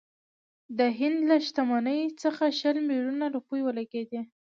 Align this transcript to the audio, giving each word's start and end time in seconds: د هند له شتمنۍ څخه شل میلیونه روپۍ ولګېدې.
د 0.77 0.79
هند 0.97 1.19
له 1.29 1.37
شتمنۍ 1.45 2.01
څخه 2.21 2.43
شل 2.59 2.77
میلیونه 2.89 3.25
روپۍ 3.35 3.59
ولګېدې. 3.63 4.21